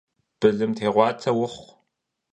Bılımtêğuate 0.39 1.31
vuxhu! 1.37 1.69